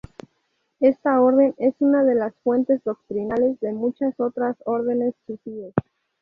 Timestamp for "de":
2.03-2.15, 3.59-3.71